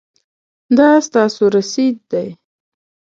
[0.77, 2.27] دا ستاسو رسید دی